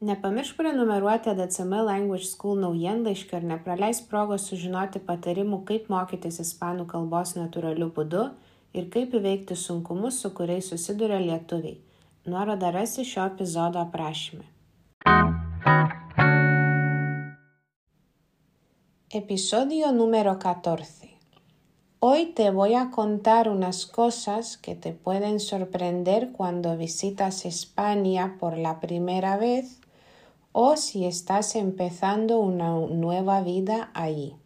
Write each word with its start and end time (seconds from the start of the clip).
Nepamiršk 0.00 0.56
prenumeruoti 0.56 1.28
ADCM 1.30 1.72
Language 1.84 2.24
School 2.24 2.60
naujienlaiškio 2.60 3.36
ir 3.36 3.42
nepraleisk 3.44 4.06
progos 4.08 4.46
sužinoti 4.48 5.02
patarimų, 5.04 5.58
kaip 5.68 5.90
mokytis 5.92 6.38
ispanų 6.40 6.86
kalbos 6.88 7.34
natūraliu 7.36 7.90
būdu 7.92 8.22
ir 8.72 8.86
kaip 8.94 9.12
įveikti 9.18 9.58
sunkumus, 9.60 10.22
su 10.22 10.30
kuriais 10.38 10.70
susiduria 10.72 11.18
lietuviai. 11.20 11.76
Nuorodą 12.24 12.70
rasi 12.72 13.04
šio 13.04 13.26
epizodo 13.28 13.82
aprašyme. 13.82 14.46
Episodio 19.20 19.92
número 19.92 20.32
14. 20.38 21.10
Hoy 22.00 22.32
te 22.32 22.48
voy 22.50 22.72
a 22.72 22.90
contar 22.90 23.50
unas 23.50 23.84
cosas 23.84 24.56
que 24.56 24.74
te 24.74 24.94
pueden 24.94 25.40
sorprender 25.40 26.32
cuando 26.32 26.78
visitas 26.78 27.44
España 27.44 28.38
por 28.40 28.56
la 28.56 28.80
primera 28.80 29.36
vez 29.36 29.79
o 30.52 30.76
si 30.76 31.04
estás 31.04 31.54
empezando 31.54 32.38
una 32.40 32.70
nueva 32.70 33.42
vida 33.42 33.90
allí. 33.94 34.36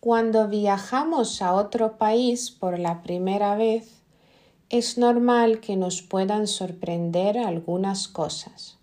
Cuando 0.00 0.48
viajamos 0.48 1.42
a 1.42 1.54
otro 1.54 1.98
país 1.98 2.50
por 2.50 2.78
la 2.78 3.02
primera 3.02 3.56
vez, 3.56 4.02
es 4.70 4.98
normal 4.98 5.60
que 5.60 5.76
nos 5.76 6.02
puedan 6.02 6.46
sorprender 6.46 7.38
algunas 7.38 8.08
cosas. 8.08 8.78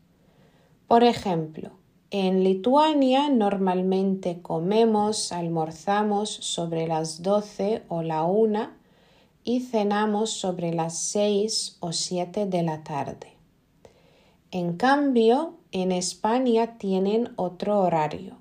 Por 0.88 1.04
ejemplo, 1.04 1.72
en 2.12 2.44
Lituania 2.44 3.30
normalmente 3.30 4.42
comemos, 4.42 5.32
almorzamos 5.32 6.30
sobre 6.30 6.88
las 6.88 7.24
12 7.24 7.84
o 7.88 8.02
la 8.04 8.24
1 8.24 8.85
y 9.46 9.62
cenamos 9.62 10.32
sobre 10.32 10.74
las 10.74 10.98
seis 10.98 11.78
o 11.80 11.94
siete 11.94 12.48
de 12.48 12.64
la 12.64 12.84
tarde. 12.84 13.38
En 14.52 14.76
cambio, 14.76 15.54
en 15.72 15.92
España 15.92 16.78
tienen 16.78 17.30
otro 17.36 17.80
horario. 17.80 18.38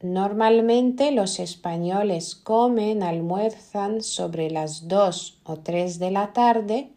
Normalmente 0.00 1.10
los 1.10 1.40
españoles 1.40 2.36
comen, 2.36 3.02
almuerzan 3.02 4.00
sobre 4.00 4.50
las 4.50 4.86
dos 4.86 5.40
o 5.42 5.56
tres 5.56 5.98
de 5.98 6.12
la 6.12 6.32
tarde 6.32 6.92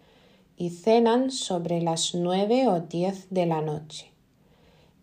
y 0.56 0.70
cenan 0.70 1.32
sobre 1.32 1.82
las 1.82 2.14
nueve 2.14 2.68
o 2.68 2.82
diez 2.82 3.28
de 3.32 3.48
la 3.48 3.62
noche. 3.62 4.12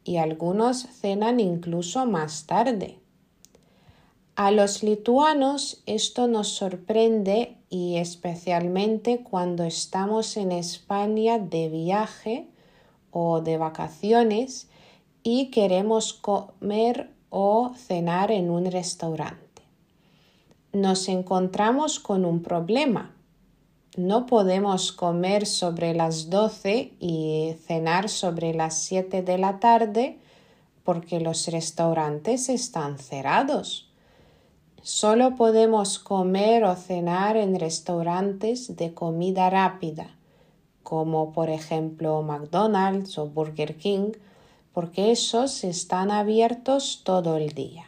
Y 0.04 0.18
algunos 0.18 0.86
cenan 0.86 1.40
incluso 1.40 2.06
más 2.06 2.46
tarde. 2.46 3.00
A 4.36 4.50
los 4.50 4.82
lituanos 4.82 5.82
esto 5.86 6.28
nos 6.28 6.48
sorprende 6.48 7.56
y 7.70 7.96
especialmente 7.96 9.22
cuando 9.22 9.64
estamos 9.64 10.36
en 10.36 10.52
España 10.52 11.38
de 11.38 11.70
viaje 11.70 12.46
o 13.10 13.40
de 13.40 13.56
vacaciones 13.56 14.68
y 15.22 15.46
queremos 15.46 16.12
comer 16.12 17.14
o 17.30 17.72
cenar 17.76 18.30
en 18.30 18.50
un 18.50 18.70
restaurante. 18.70 19.62
Nos 20.74 21.08
encontramos 21.08 21.98
con 21.98 22.26
un 22.26 22.42
problema. 22.42 23.16
No 23.96 24.26
podemos 24.26 24.92
comer 24.92 25.46
sobre 25.46 25.94
las 25.94 26.28
12 26.28 26.92
y 27.00 27.56
cenar 27.66 28.10
sobre 28.10 28.52
las 28.52 28.82
7 28.82 29.22
de 29.22 29.38
la 29.38 29.60
tarde 29.60 30.18
porque 30.84 31.20
los 31.20 31.46
restaurantes 31.48 32.50
están 32.50 32.98
cerrados. 32.98 33.85
Solo 34.86 35.34
podemos 35.34 35.98
comer 35.98 36.62
o 36.62 36.76
cenar 36.76 37.36
en 37.36 37.58
restaurantes 37.58 38.76
de 38.76 38.94
comida 38.94 39.50
rápida, 39.50 40.14
como 40.84 41.32
por 41.32 41.50
ejemplo 41.50 42.22
McDonald's 42.22 43.18
o 43.18 43.26
Burger 43.26 43.76
King, 43.78 44.12
porque 44.72 45.10
esos 45.10 45.64
están 45.64 46.12
abiertos 46.12 47.02
todo 47.02 47.36
el 47.36 47.52
día. 47.52 47.86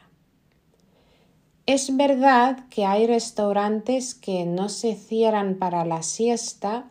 Es 1.67 1.97
verdad 1.97 2.65
que 2.69 2.85
hay 2.85 3.07
restaurantes 3.07 4.17
que 4.17 4.45
no 4.45 4.69
se 4.69 4.97
cierran 4.97 5.55
para 5.55 5.85
la 5.85 6.03
siesta, 6.03 6.89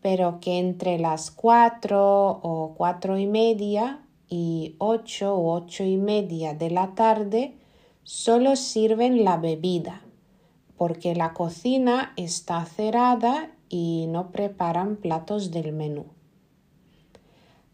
pero 0.00 0.38
que 0.40 0.60
entre 0.60 0.96
las 1.00 1.32
cuatro 1.32 2.38
o 2.44 2.74
cuatro 2.76 3.18
y 3.18 3.26
media 3.26 3.98
y 4.28 4.76
ocho 4.78 5.34
o 5.34 5.52
ocho 5.56 5.82
y 5.82 5.96
media 5.96 6.54
de 6.54 6.70
la 6.70 6.94
tarde 6.94 7.56
solo 8.10 8.56
sirven 8.56 9.24
la 9.24 9.36
bebida, 9.36 10.00
porque 10.76 11.14
la 11.14 11.32
cocina 11.32 12.12
está 12.16 12.64
cerrada 12.64 13.52
y 13.68 14.06
no 14.08 14.32
preparan 14.32 14.96
platos 14.96 15.52
del 15.52 15.72
menú. 15.72 16.06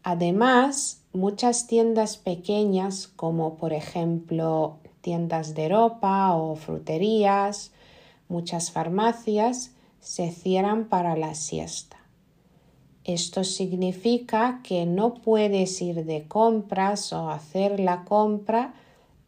Además, 0.02 1.00
muchas 1.14 1.66
tiendas 1.66 2.19
pequeñas, 2.19 3.08
como 3.08 3.56
por 3.56 3.72
ejemplo 3.72 4.76
tiendas 5.00 5.54
de 5.54 5.70
ropa 5.70 6.34
o 6.34 6.54
fruterías, 6.54 7.72
muchas 8.28 8.70
farmacias, 8.70 9.72
se 10.00 10.30
cierran 10.30 10.91
para 10.91 11.16
la 11.16 11.34
siesta. 11.34 11.97
Esto 13.04 13.42
significa 13.42 14.60
que 14.62 14.84
no 14.84 15.14
puedes 15.14 15.80
ir 15.80 16.04
de 16.04 16.28
compras 16.28 17.10
o 17.14 17.30
hacer 17.30 17.80
la 17.80 18.04
compra 18.04 18.74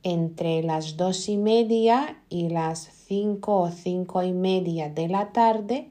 entre 0.02 0.62
las 0.62 0.96
dos 0.96 1.28
y 1.28 1.36
media 1.36 2.22
y 2.28 2.48
las 2.48 2.80
cinco 3.06 3.60
o 3.60 3.70
cinco 3.70 4.22
y 4.22 4.32
media 4.32 4.88
de 4.88 5.08
la 5.08 5.32
tarde 5.32 5.90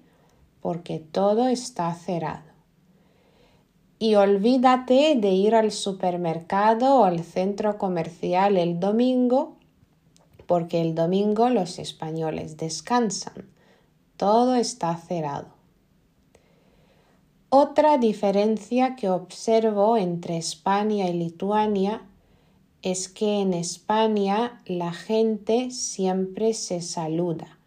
porque 0.62 1.00
todo 1.00 1.48
está 1.48 1.94
cerrado. 1.94 2.48
Y 4.00 4.16
olvídate 4.16 5.16
de 5.16 5.32
ir 5.32 5.56
al 5.56 5.72
supermercado 5.72 7.00
o 7.00 7.04
al 7.04 7.24
centro 7.24 7.78
comercial 7.78 8.58
el 8.58 8.80
domingo 8.80 9.58
porque 10.48 10.82
el 10.82 10.96
domingo 10.96 11.50
los 11.50 11.78
españoles 11.78 12.58
descansan. 12.58 13.50
Todo 14.16 14.56
está 14.56 14.96
cerrado. 14.96 15.50
Otra 17.50 17.98
diferencia 17.98 18.96
que 18.96 19.10
observo 19.10 19.98
entre 19.98 20.38
España 20.38 21.08
y 21.08 21.14
Lituania 21.14 22.07
es 22.82 23.10
que 23.10 23.42
en 23.42 23.54
España 23.54 24.62
la 24.66 24.92
gente 24.92 25.72
siempre 25.72 26.54
se 26.54 26.82
saluda. 26.82 27.58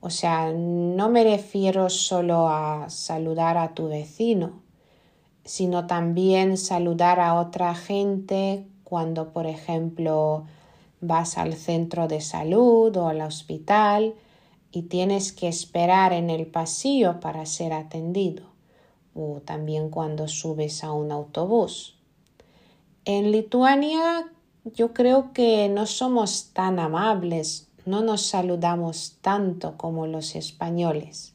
O 0.00 0.10
sea, 0.10 0.52
no 0.52 1.08
me 1.08 1.22
refiero 1.22 1.88
solo 1.88 2.48
a 2.48 2.90
saludar 2.90 3.56
a 3.56 3.72
tu 3.74 3.88
vecino, 3.88 4.62
sino 5.44 5.86
también 5.86 6.56
saludar 6.56 7.20
a 7.20 7.34
otra 7.34 7.74
gente 7.74 8.66
cuando, 8.82 9.32
por 9.32 9.46
ejemplo, 9.46 10.44
vas 11.00 11.38
al 11.38 11.54
centro 11.54 12.08
de 12.08 12.20
salud 12.20 12.96
o 12.96 13.08
al 13.08 13.20
hospital 13.20 14.14
y 14.72 14.82
tienes 14.82 15.32
que 15.32 15.48
esperar 15.48 16.12
en 16.12 16.30
el 16.30 16.46
pasillo 16.46 17.20
para 17.20 17.46
ser 17.46 17.72
atendido, 17.72 18.44
o 19.14 19.40
también 19.44 19.88
cuando 19.88 20.26
subes 20.26 20.82
a 20.82 20.92
un 20.92 21.12
autobús. 21.12 22.01
En 23.04 23.32
Lituania 23.32 24.30
yo 24.64 24.92
creo 24.92 25.32
que 25.32 25.68
no 25.68 25.86
somos 25.86 26.50
tan 26.52 26.78
amables, 26.78 27.68
no 27.84 28.00
nos 28.00 28.22
saludamos 28.22 29.18
tanto 29.20 29.76
como 29.76 30.06
los 30.06 30.36
españoles. 30.36 31.34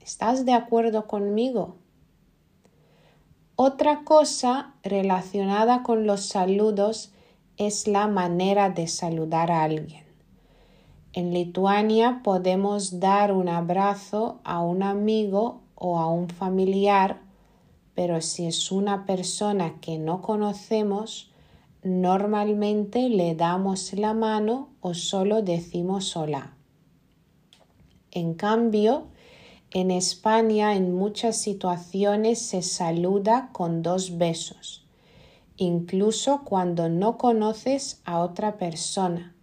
¿Estás 0.00 0.44
de 0.44 0.54
acuerdo 0.54 1.06
conmigo? 1.06 1.76
Otra 3.54 4.02
cosa 4.02 4.74
relacionada 4.82 5.84
con 5.84 6.04
los 6.04 6.26
saludos 6.26 7.12
es 7.58 7.86
la 7.86 8.08
manera 8.08 8.70
de 8.70 8.88
saludar 8.88 9.52
a 9.52 9.62
alguien. 9.62 10.04
En 11.12 11.32
Lituania 11.32 12.22
podemos 12.24 12.98
dar 12.98 13.32
un 13.32 13.48
abrazo 13.48 14.40
a 14.42 14.60
un 14.62 14.82
amigo 14.82 15.60
o 15.76 16.00
a 16.00 16.08
un 16.08 16.28
familiar 16.28 17.27
pero 17.98 18.20
si 18.20 18.46
es 18.46 18.70
una 18.70 19.06
persona 19.06 19.80
que 19.80 19.98
no 19.98 20.22
conocemos, 20.22 21.32
normalmente 21.82 23.08
le 23.08 23.34
damos 23.34 23.92
la 23.92 24.14
mano 24.14 24.68
o 24.80 24.94
solo 24.94 25.42
decimos 25.42 26.16
hola. 26.16 26.54
En 28.12 28.34
cambio, 28.34 29.08
En 29.72 29.90
España 29.90 30.76
en 30.76 30.94
muchas 30.94 31.38
situaciones 31.38 32.38
se 32.40 32.62
saluda 32.62 33.50
con 33.52 33.82
dos 33.82 34.16
besos, 34.16 34.86
incluso 35.56 36.42
cuando 36.44 36.88
no 36.88 37.18
conoces 37.18 38.00
a 38.04 38.20
otra 38.20 38.58
persona. 38.58 39.34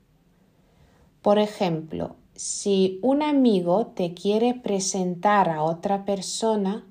Por 1.22 1.40
ejemplo, 1.40 2.16
si 2.36 3.00
un 3.04 3.22
amigo 3.22 3.88
te 3.88 4.14
quiere 4.14 4.54
presentar 4.54 5.50
a 5.50 5.62
otra 5.62 6.06
persona, 6.06 6.86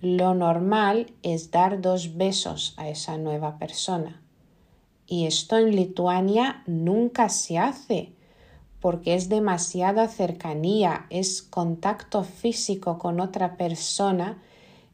lo 0.00 0.34
normal 0.34 1.12
es 1.22 1.50
dar 1.50 1.80
dos 1.80 2.16
besos 2.16 2.74
a 2.76 2.88
esa 2.88 3.18
nueva 3.18 3.58
persona. 3.58 4.22
Y 5.06 5.26
esto 5.26 5.58
en 5.58 5.74
Lituania 5.74 6.62
nunca 6.66 7.28
se 7.28 7.58
hace 7.58 8.12
porque 8.80 9.14
es 9.14 9.28
demasiada 9.28 10.08
cercanía, 10.08 11.06
es 11.10 11.42
contacto 11.42 12.24
físico 12.24 12.98
con 12.98 13.20
otra 13.20 13.56
persona 13.56 14.42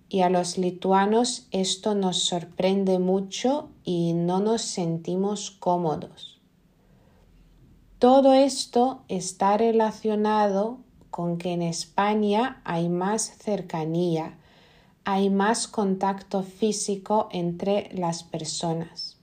y 0.08 0.20
a 0.20 0.30
los 0.30 0.58
lituanos 0.58 1.46
esto 1.50 1.94
nos 1.94 2.18
sorprende 2.18 2.98
mucho 2.98 3.68
y 3.84 4.12
no 4.12 4.40
nos 4.40 4.62
sentimos 4.62 5.50
cómodos. 5.50 6.40
Todo 7.98 8.34
esto 8.34 9.02
está 9.08 9.56
relacionado 9.56 10.78
con 11.10 11.38
que 11.38 11.52
en 11.52 11.62
España 11.62 12.60
hay 12.64 12.88
más 12.88 13.22
cercanía, 13.38 14.38
hay 15.08 15.30
más 15.30 15.68
contacto 15.68 16.42
físico 16.42 17.28
entre 17.30 17.88
las 17.92 18.24
personas. 18.24 19.16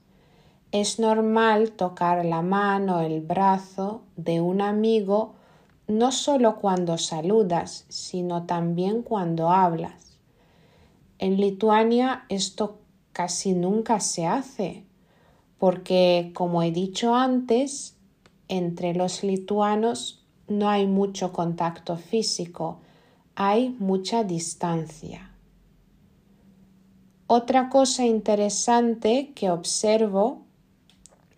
Es 0.72 0.98
normal 0.98 1.72
tocar 1.72 2.24
la 2.24 2.40
mano, 2.40 3.02
el 3.02 3.20
brazo 3.20 4.00
de 4.16 4.40
un 4.40 4.62
amigo 4.62 5.34
no 5.86 6.10
solo 6.10 6.56
cuando 6.56 6.96
saludas, 6.96 7.84
sino 7.90 8.44
también 8.44 9.02
cuando 9.02 9.50
hablas. 9.50 10.16
En 11.18 11.36
Lituania 11.36 12.24
esto 12.30 12.78
casi 13.12 13.52
nunca 13.52 14.00
se 14.00 14.26
hace, 14.26 14.86
porque, 15.58 16.30
como 16.32 16.62
he 16.62 16.72
dicho 16.72 17.14
antes, 17.14 17.98
entre 18.48 18.94
los 18.94 19.22
lituanos 19.22 20.24
no 20.48 20.70
hay 20.70 20.86
mucho 20.86 21.30
contacto 21.30 21.98
físico, 21.98 22.78
hay 23.34 23.76
mucha 23.78 24.24
distancia. 24.24 25.33
Otra 27.26 27.70
cosa 27.70 28.04
interesante 28.04 29.32
que 29.34 29.50
observo 29.50 30.42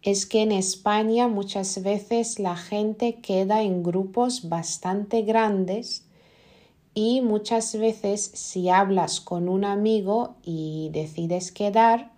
es 0.02 0.26
que 0.26 0.42
en 0.42 0.50
España 0.50 1.28
muchas 1.28 1.80
veces 1.80 2.40
la 2.40 2.56
gente 2.56 3.20
queda 3.20 3.62
en 3.62 3.84
grupos 3.84 4.48
bastante 4.48 5.22
grandes 5.22 6.04
y 6.92 7.20
muchas 7.20 7.78
veces 7.78 8.32
si 8.34 8.68
hablas 8.68 9.20
con 9.20 9.48
un 9.48 9.64
amigo 9.64 10.34
y 10.42 10.90
decides 10.92 11.52
quedar, 11.52 12.10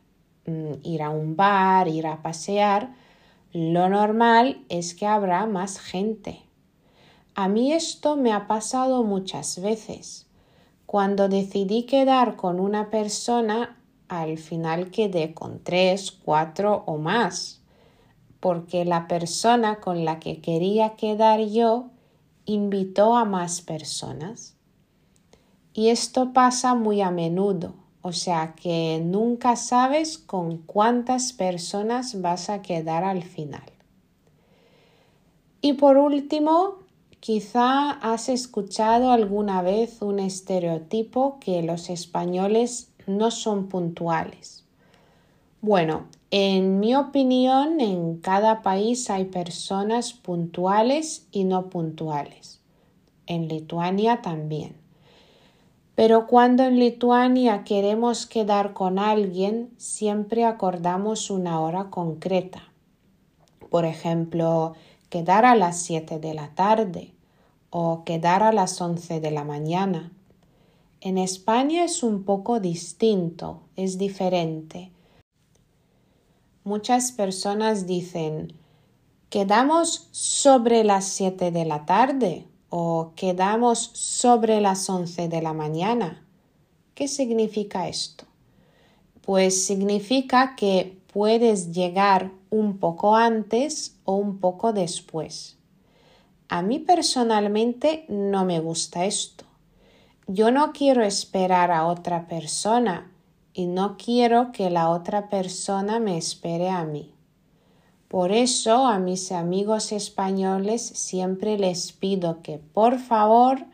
mm, 0.47 0.73
ir 0.82 1.03
a 1.03 1.11
un 1.11 1.37
bar, 1.37 1.88
ir 1.88 2.06
a 2.06 2.23
pasear, 2.23 2.94
lo 3.53 3.91
normal 3.91 4.64
es 4.71 4.94
que 4.94 5.05
habrá 5.05 5.44
más 5.44 5.79
gente. 5.79 6.41
A 7.35 7.49
mí 7.49 7.73
esto 7.75 8.17
me 8.17 8.32
ha 8.32 8.47
pasado 8.47 9.05
muchas 9.05 9.61
veces. 9.61 10.27
Cuando 10.88 11.29
decidí 11.29 11.82
quedar 11.82 12.37
con 12.37 12.58
una 12.58 12.88
persona, 12.88 13.76
al 14.08 14.38
final 14.38 14.90
quedé 14.90 15.35
con 15.35 15.62
tres, 15.62 16.11
cuatro 16.11 16.82
o 16.87 16.96
más 16.96 17.58
porque 18.40 18.87
la 18.87 19.06
persona 19.06 19.81
con 19.81 20.06
la 20.06 20.19
que 20.19 20.40
quería 20.40 20.96
quedar 20.96 21.40
yo 21.40 21.90
invitó 22.46 23.19
a 23.19 23.26
más 23.26 23.61
personas. 23.61 24.56
Y 25.75 25.88
esto 25.88 26.32
pasa 26.32 26.75
muy 26.75 27.02
a 27.02 27.11
menudo, 27.11 27.75
o 28.00 28.12
sea 28.12 28.55
que 28.55 29.02
nunca 29.05 29.56
sabes 29.56 30.17
con 30.17 30.58
cuántas 30.58 31.35
personas 31.35 32.23
vas 32.23 32.49
a 32.49 32.62
quedar 32.62 33.05
al 33.05 33.23
final. 33.23 33.70
Y 35.61 35.75
por 35.75 35.99
último, 35.99 36.79
quizá 37.20 37.91
has 37.91 38.29
escuchado 38.29 39.11
alguna 39.11 39.62
vez 39.62 40.03
un 40.03 40.19
estereotipo 40.19 41.38
que 41.41 41.62
los 41.62 41.91
españoles 41.91 42.91
no 43.06 43.31
son 43.31 43.69
puntuales. 43.69 44.65
Bueno, 45.61 46.06
en 46.31 46.79
mi 46.79 46.94
opinión, 46.94 47.81
en 47.81 48.19
cada 48.19 48.62
país 48.62 49.11
hay 49.11 49.25
personas 49.25 50.12
puntuales 50.12 51.26
y 51.32 51.44
no 51.44 51.69
puntuales. 51.69 52.61
En 53.26 53.49
Lituania 53.49 54.23
también. 54.23 54.76
Pero 55.94 56.29
cuando 56.29 56.62
en 56.62 56.79
Lituania 56.79 57.64
queremos 57.64 58.26
quedar 58.26 58.73
con 58.73 59.00
alguien, 59.00 59.71
siempre 59.79 60.44
acordamos 60.44 61.29
una 61.29 61.61
hora 61.61 61.91
concreta. 61.91 62.62
Por 63.69 63.85
ejemplo, 63.85 64.75
quedar 65.08 65.44
a 65.44 65.55
las 65.55 65.81
7 65.82 66.19
de 66.19 66.34
la 66.34 66.55
tarde 66.55 67.12
o 67.70 68.05
quedar 68.05 68.43
a 68.43 68.52
las 68.52 68.81
11 68.81 69.20
de 69.20 69.31
la 69.31 69.44
mañana. 69.44 70.12
En 71.00 71.19
España 71.19 71.84
es 71.84 72.02
un 72.02 72.25
poco 72.25 72.60
distinto, 72.60 73.62
es 73.76 73.99
diferente 73.99 74.90
muchas 76.69 77.12
personas 77.12 77.87
dicen 77.87 78.52
quedamos 79.31 80.08
sobre 80.12 80.84
las 80.84 81.06
7 81.06 81.50
de 81.50 81.64
la 81.64 81.87
tarde 81.87 82.44
o 82.69 83.12
quedamos 83.16 83.90
sobre 83.94 84.61
las 84.61 84.88
11 84.88 85.28
de 85.28 85.40
la 85.40 85.54
mañana. 85.54 86.22
¿Qué 86.94 87.08
significa 87.08 87.88
esto? 87.88 88.25
Pues 89.22 89.64
significa 89.64 90.56
que 90.56 90.99
puedes 91.11 91.72
llegar 91.72 92.32
un 92.50 92.79
poco 92.79 93.17
antes 93.17 93.97
o 94.05 94.15
un 94.15 94.39
poco 94.39 94.73
después. 94.73 95.56
A 96.49 96.62
mí 96.62 96.79
personalmente 96.79 98.06
no 98.09 98.45
me 98.45 98.61
gusta 98.61 99.05
esto. 99.05 99.45
Yo 100.27 100.50
no 100.50 100.73
quiero 100.73 101.03
esperar 101.03 101.71
a 101.71 101.87
otra 101.87 102.27
persona 102.27 103.11
y 103.53 103.67
no 103.67 103.97
quiero 103.97 104.53
que 104.53 104.71
la 104.71 104.89
otra 104.91 105.29
persona 105.29 106.00
me 106.00 106.17
espere 106.17 106.71
a 106.71 106.85
mí. 106.85 107.12
Por 108.09 108.33
eso 108.33 108.87
a 108.87 108.99
mis 108.99 109.33
amigos 109.33 109.93
españoles 109.93 110.83
siempre 110.83 111.59
les 111.59 111.93
pido 111.93 112.40
que 112.43 112.59
por 112.59 112.99
favor 112.99 113.67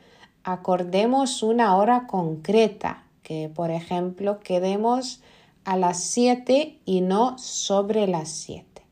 acordemos 0.42 1.42
una 1.42 1.76
hora 1.76 2.06
concreta, 2.08 3.04
que 3.22 3.48
por 3.48 3.70
ejemplo 3.70 4.40
quedemos 4.40 5.20
a 5.64 5.76
las 5.76 6.02
7 6.04 6.80
y 6.84 7.00
no 7.00 7.38
sobre 7.38 8.06
las 8.06 8.28
7. 8.28 8.82